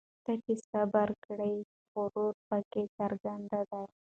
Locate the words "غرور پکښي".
1.93-2.83